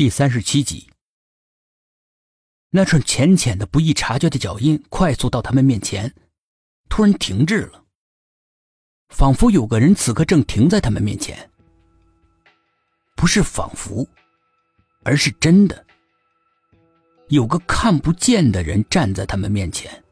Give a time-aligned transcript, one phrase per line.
[0.00, 0.88] 第三十七集，
[2.70, 6.14] 那串浅浅的、不易察觉的脚印快速到他们面前，
[6.88, 7.84] 突然停滞了，
[9.10, 11.50] 仿佛有个人此刻正停在他们面前。
[13.14, 14.08] 不是仿佛，
[15.04, 15.84] 而是真的，
[17.28, 20.02] 有个看不见的人站在他们面前。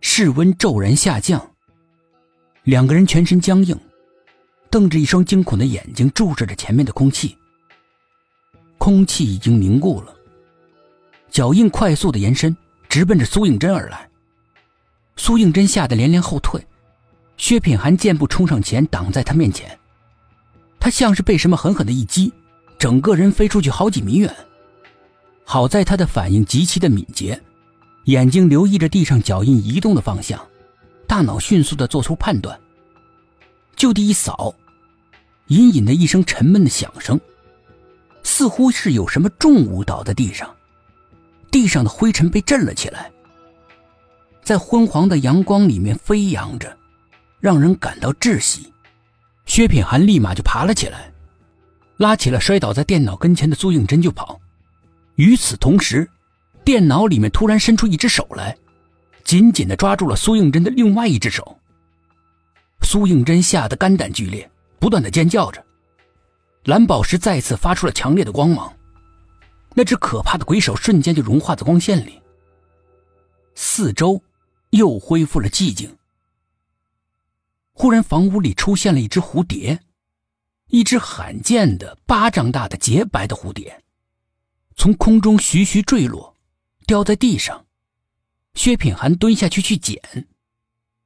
[0.00, 1.54] 室温骤然下降，
[2.64, 3.80] 两个人全身僵硬，
[4.68, 7.36] 瞪着一双惊恐的眼睛注视着前面的空气。
[8.80, 10.14] 空气已经凝固了，
[11.30, 12.56] 脚印快速的延伸，
[12.88, 14.08] 直奔着苏应真而来。
[15.16, 16.66] 苏应真吓得连连后退，
[17.36, 19.78] 薛品涵箭步冲上前挡在他面前。
[20.80, 22.32] 他像是被什么狠狠的一击，
[22.78, 24.34] 整个人飞出去好几米远。
[25.44, 27.38] 好在他的反应极其的敏捷，
[28.06, 30.40] 眼睛留意着地上脚印移动的方向，
[31.06, 32.58] 大脑迅速的做出判断，
[33.76, 34.54] 就地一扫，
[35.48, 37.20] 隐隐的一声沉闷的响声。
[38.30, 40.48] 似乎是有什么重物倒在地上，
[41.50, 43.10] 地上的灰尘被震了起来，
[44.44, 46.74] 在昏黄的阳光里面飞扬着，
[47.40, 48.72] 让人感到窒息。
[49.46, 51.12] 薛品涵立马就爬了起来，
[51.96, 54.40] 拉起了摔倒在电脑跟前的苏应真就跑。
[55.16, 56.08] 与此同时，
[56.64, 58.56] 电脑里面突然伸出一只手来，
[59.24, 61.58] 紧紧的抓住了苏应真的另外一只手。
[62.82, 64.48] 苏应真吓得肝胆俱裂，
[64.78, 65.62] 不断的尖叫着。
[66.64, 68.76] 蓝宝石再次发出了强烈的光芒，
[69.74, 72.20] 那只可怕的鬼手瞬间就融化在光线里。
[73.54, 74.22] 四周
[74.70, 75.96] 又恢复了寂静。
[77.72, 79.80] 忽然，房屋里出现了一只蝴蝶，
[80.66, 83.82] 一只罕见的巴掌大的洁白的蝴蝶，
[84.76, 86.36] 从空中徐徐坠落，
[86.86, 87.66] 掉在地上。
[88.52, 90.28] 薛品涵蹲下去去捡，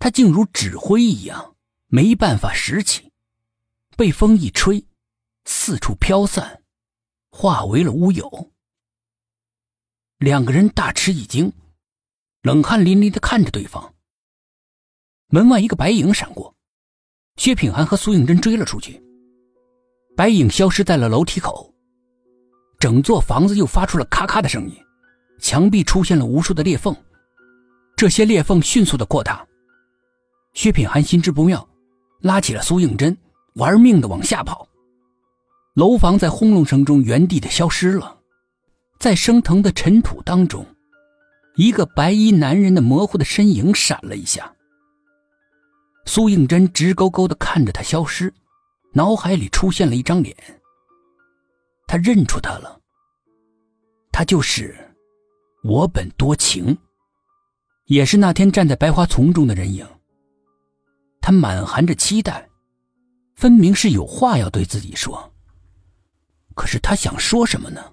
[0.00, 1.54] 它竟如纸灰一样，
[1.86, 3.12] 没办法拾起，
[3.96, 4.84] 被风一吹。
[5.48, 6.64] 四处飘散，
[7.30, 8.50] 化为了乌有。
[10.18, 11.52] 两个人大吃一惊，
[12.42, 13.94] 冷汗淋漓的看着对方。
[15.28, 16.52] 门外一个白影闪过，
[17.36, 19.00] 薛品涵和苏应真追了出去。
[20.16, 21.72] 白影消失在了楼梯口，
[22.80, 24.76] 整座房子又发出了咔咔的声音，
[25.40, 26.94] 墙壁出现了无数的裂缝，
[27.96, 29.46] 这些裂缝迅速的扩大。
[30.54, 31.68] 薛品涵心知不妙，
[32.20, 33.16] 拉起了苏应真，
[33.54, 34.68] 玩命的往下跑。
[35.76, 38.16] 楼房在轰隆声中原地的消失了，
[38.98, 40.64] 在升腾的尘土当中，
[41.56, 44.50] 一个白衣男人的模糊的身影闪了一下。
[46.06, 48.32] 苏应真直勾勾的看着他消失，
[48.94, 50.34] 脑海里出现了一张脸。
[51.86, 52.80] 他认出他了，
[54.10, 54.74] 他就是
[55.62, 56.78] 我本多情，
[57.84, 59.86] 也是那天站在白花丛中的人影。
[61.20, 62.48] 他满含着期待，
[63.34, 65.30] 分明是有话要对自己说。
[66.56, 67.92] 可是他想说什么呢？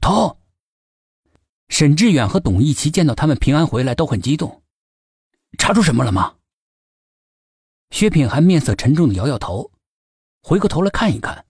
[0.00, 0.38] 头，
[1.68, 4.62] 沈志远和董一奇见到他们平安回来都很激动。
[5.58, 6.36] 查出什么了吗？
[7.90, 9.72] 薛品涵面色沉重的摇摇头，
[10.42, 11.44] 回过头来看一看。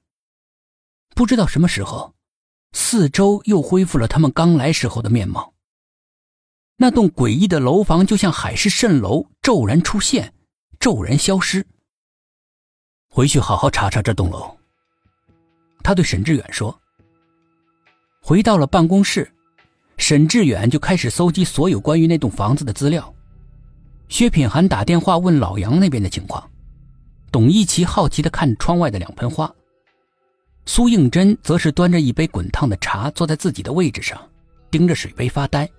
[1.15, 2.15] 不知道什么时候，
[2.73, 5.55] 四周又恢复了他们刚来时候的面貌。
[6.77, 10.35] 那栋诡异的楼房就像海市蜃楼，骤然出现，
[10.81, 11.67] 骤然消失。
[13.09, 14.59] 回去好好查查这栋楼。
[15.87, 16.77] 他对沈志远说
[18.21, 19.31] ：“回到了办公室，
[19.99, 23.15] 沈志远就开始搜集所有关于那栋房子的资料。
[24.09, 26.43] 薛品涵打电话问老杨那边的情况，
[27.31, 29.49] 董一奇好奇的看窗外的两盆花，
[30.65, 34.21] 苏应真则是端着一杯滚烫的茶坐在自己的位置上，
[34.73, 35.71] 盯着水杯发呆。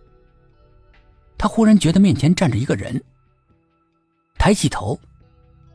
[1.37, 3.03] 他忽然觉得面前站着一个人，
[4.37, 4.97] 抬起头，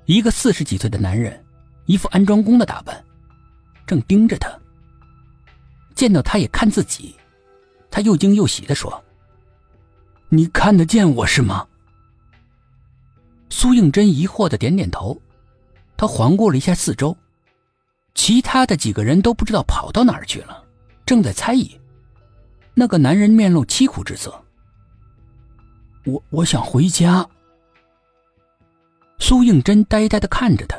[0.06, 1.38] 一个四十几岁的男人，
[1.84, 2.98] 一副安装工的打扮。”
[3.86, 4.50] 正盯着他，
[5.94, 7.14] 见到他也看自己，
[7.90, 9.02] 他又惊又喜的说
[10.30, 11.66] ：“你看得见我是吗？”
[13.50, 15.20] 苏应真疑惑的点点头，
[15.96, 17.16] 他环顾了一下四周，
[18.14, 20.64] 其他的几个人都不知道跑到哪儿去了，
[21.04, 21.78] 正在猜疑。
[22.74, 24.42] 那个男人面露凄苦之色
[26.06, 27.28] ：“我我想回家。”
[29.20, 30.76] 苏应真呆呆的看着他，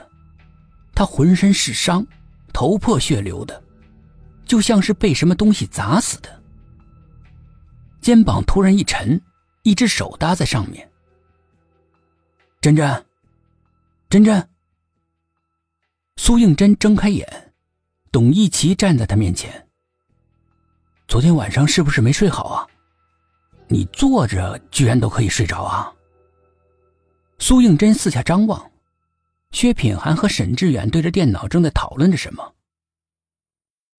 [0.95, 2.05] 他浑身是伤。
[2.53, 3.61] 头破血流的，
[4.45, 6.41] 就像是被什么东西砸死的。
[7.99, 9.19] 肩膀突然一沉，
[9.63, 10.89] 一只手搭在上面。
[12.61, 13.05] 珍珍，
[14.09, 14.49] 珍珍。
[16.17, 17.53] 苏应真睁开眼，
[18.11, 19.67] 董一奇站在他面前。
[21.07, 22.67] 昨天晚上是不是没睡好啊？
[23.67, 25.91] 你坐着居然都可以睡着啊？
[27.39, 28.71] 苏应真四下张望。
[29.53, 32.55] 薛品涵和沈志远对着电脑正在讨论着什么。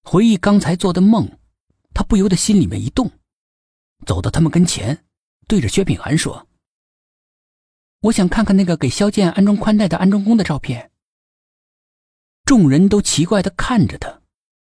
[0.02, 1.38] 回忆刚才做的梦，
[1.94, 3.10] 他不由得心里面一动，
[4.04, 5.06] 走到他们跟前，
[5.46, 6.48] 对着薛品涵说
[8.02, 10.90] ：“我想看看那个给肖剑安装宽带的安装工的照片。”
[12.44, 14.20] 众人都奇怪的看着他。